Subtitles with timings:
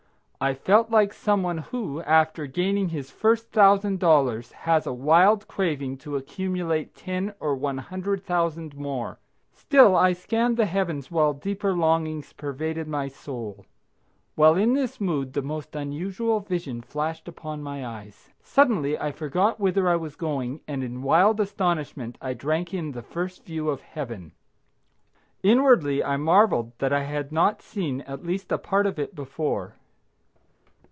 [0.43, 5.47] I felt like some one who, after gaining his first thousand dollars, has a wild
[5.47, 9.19] craving to accumulate ten or one hundred thousand more.
[9.53, 13.67] Still I scanned the heavens while deeper longings pervaded my soul.
[14.33, 18.31] While in this mood the most unusual vision flashed upon my eyes.
[18.41, 23.03] Suddenly I forgot whither I was going and in wild astonishment I drank in the
[23.03, 24.31] first view of Heaven.
[25.43, 29.75] Inwardly I marveled that I had not seen at least a part of it before.